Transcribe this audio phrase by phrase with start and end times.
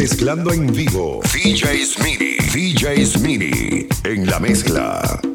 [0.00, 1.20] Mezclando en vivo.
[1.30, 2.38] DJ Smitty.
[2.54, 3.86] DJ Smitty.
[4.04, 5.29] En la mezcla.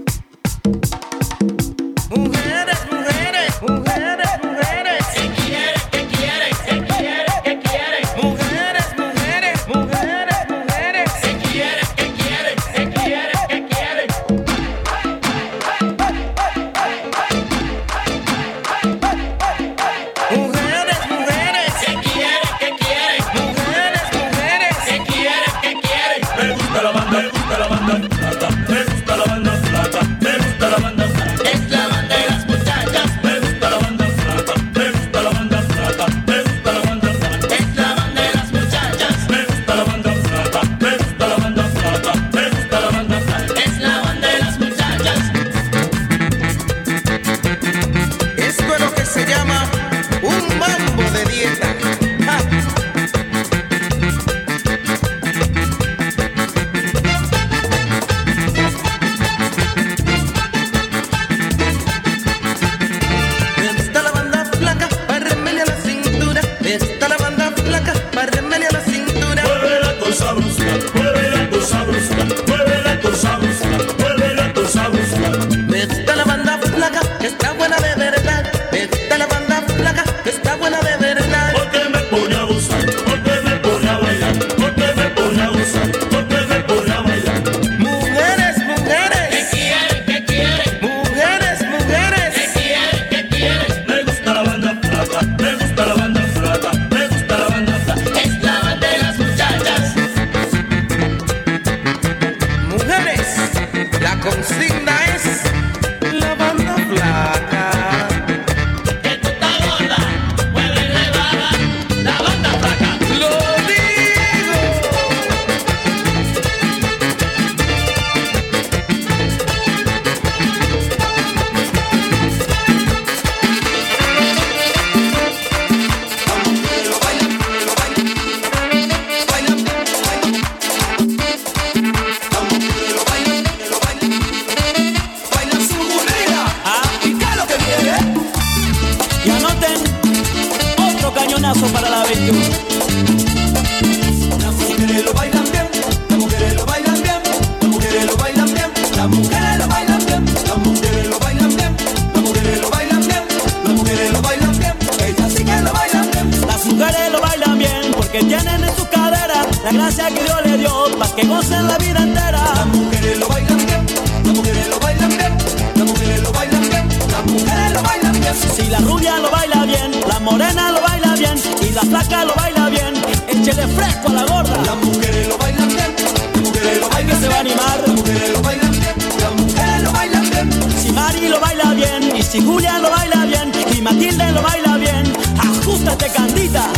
[173.86, 174.58] fresco la gorda.
[174.64, 175.96] Las mujeres lo bailan bien,
[176.34, 177.84] las mujeres lo bailan se va a animar.
[177.86, 180.50] Las mujeres lo bailan bien, las mujeres lo bailan bien.
[180.82, 184.78] Si Mari lo baila bien, y si Julia lo baila bien, y Matilde lo baila
[184.78, 186.70] bien, ajustate candita.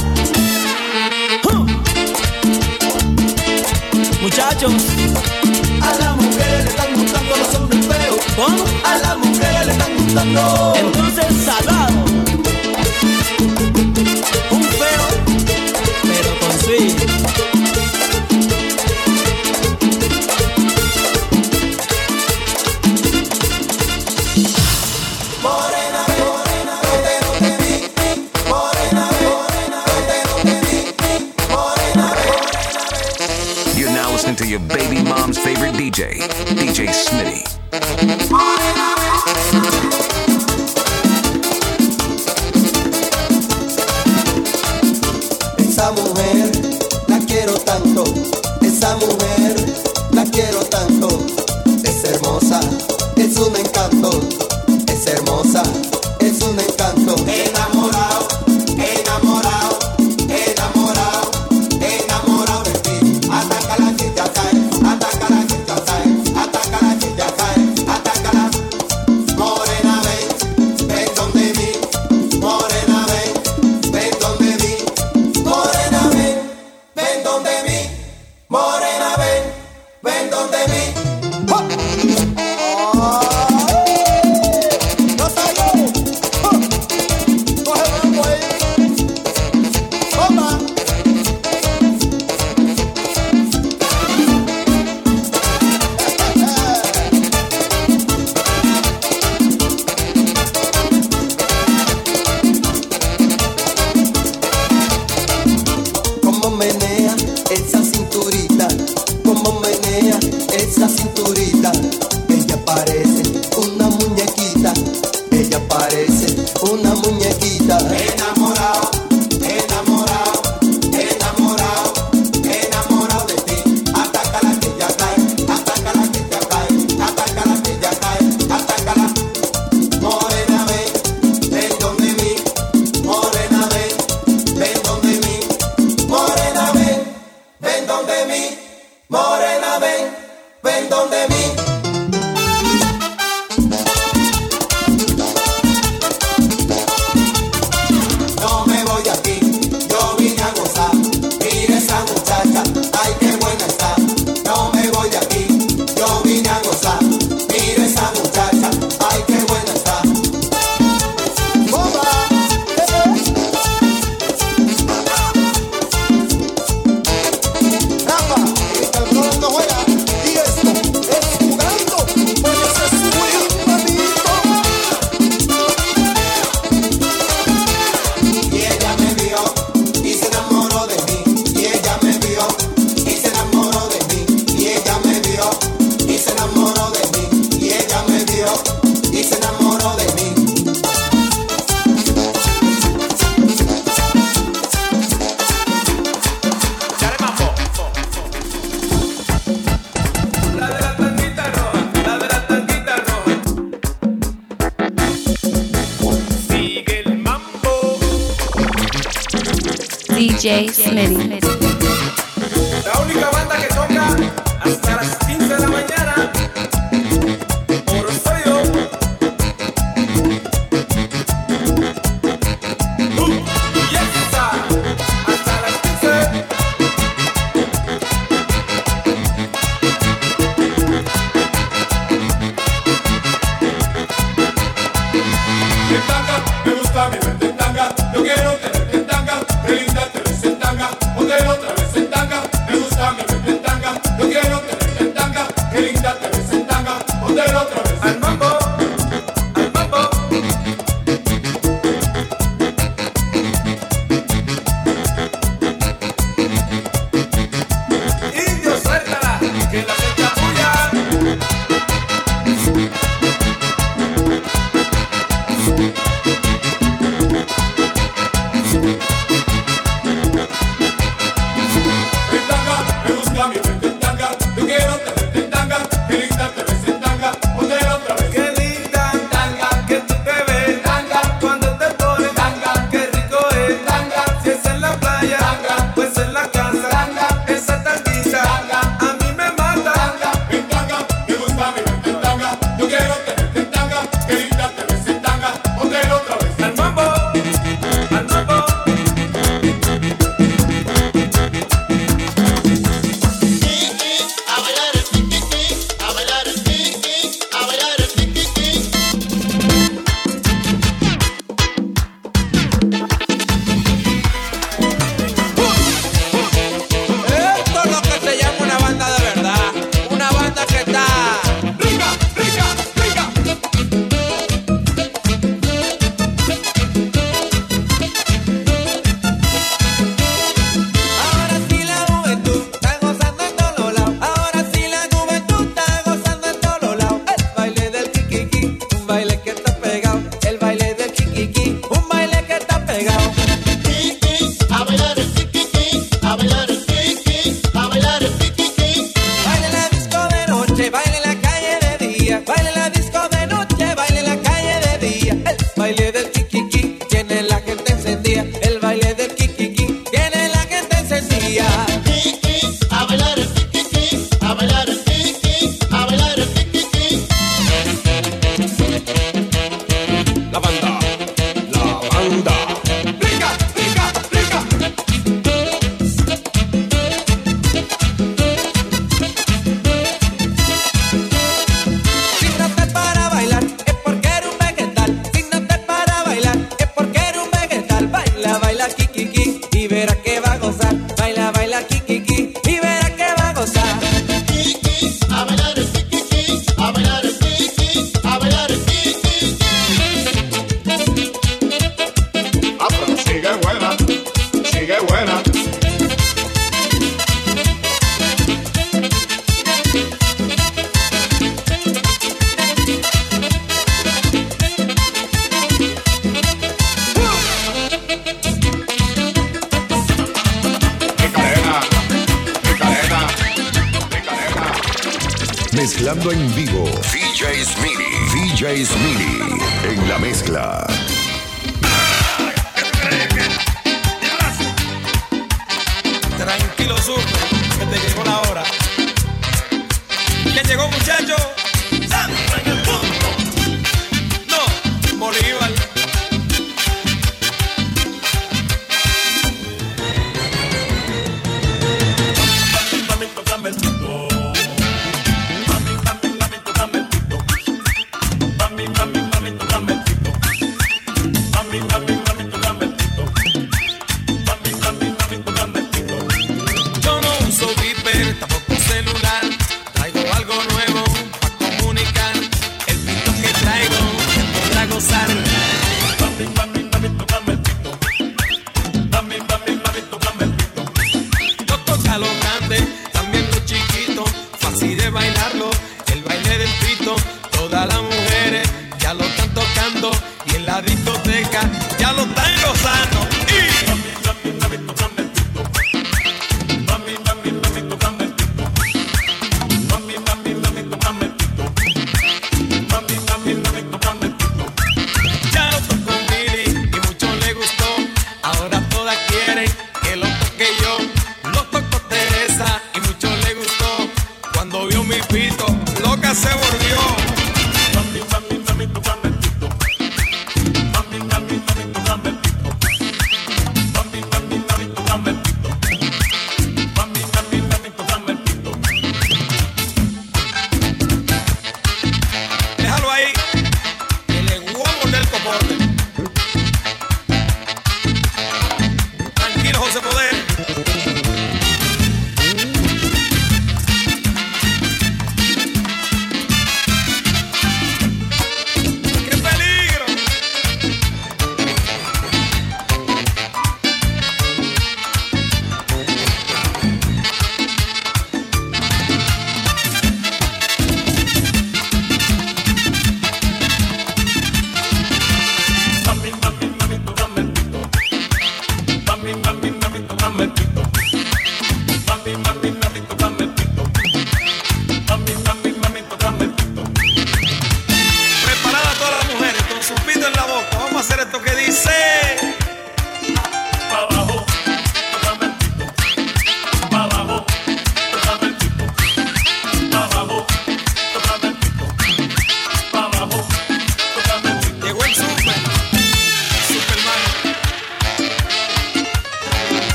[1.44, 1.66] ¡Huh!
[4.22, 4.74] Muchachos,
[5.82, 8.20] a las mujeres le están gustando los hombres feos.
[8.36, 8.64] ¿Cómo?
[8.84, 10.74] A las mujeres le están gustando.
[10.76, 11.87] Entonces, salad.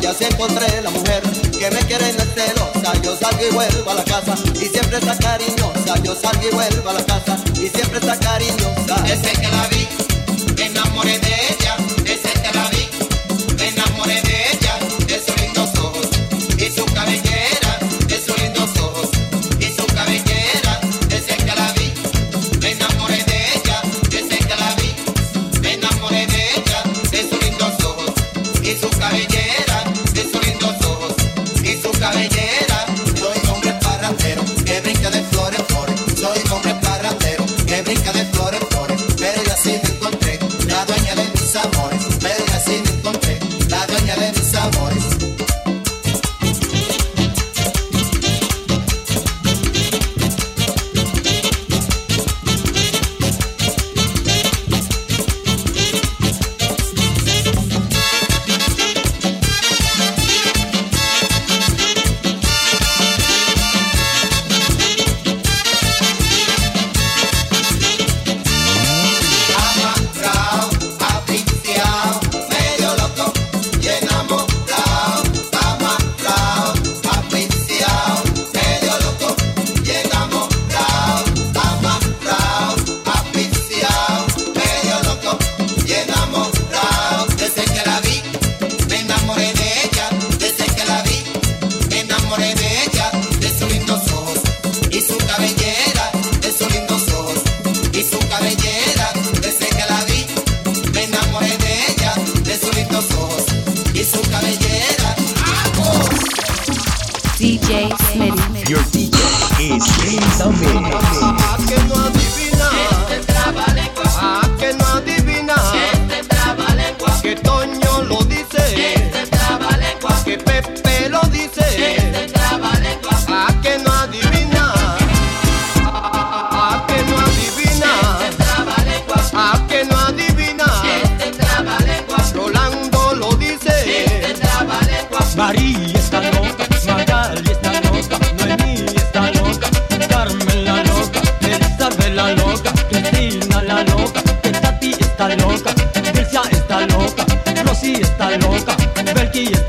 [0.00, 1.22] allá se encontré la mujer
[1.58, 2.92] que me quiere en el celosa.
[3.02, 6.02] Yo salgo y vuelvo a la casa y siempre está cariñosa.
[6.02, 9.02] Yo salgo y vuelvo a la casa y siempre está cariñosa.
[9.02, 9.88] Desde que la vi,
[10.56, 11.59] me enamoré de ella.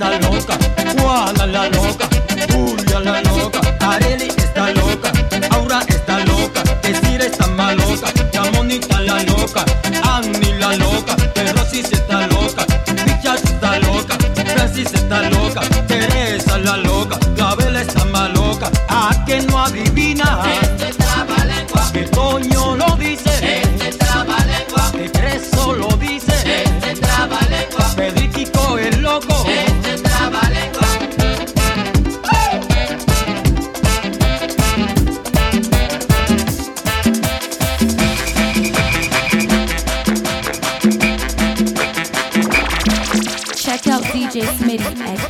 [0.02, 0.58] está loca,
[1.00, 2.10] Juana la loca,
[2.52, 5.12] Julia la loca, Areli está loca,
[5.52, 9.64] Aura está loca, Desira está más loca, ya Mónica la loca,
[10.04, 12.66] Annie la loca, pero sí se está loca,
[13.06, 14.18] Richard está loca,
[14.56, 20.71] Francis está loca, Teresa la loca, Gabela está más loca, a que no adivina.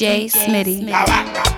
[0.00, 1.49] DJ Smitty.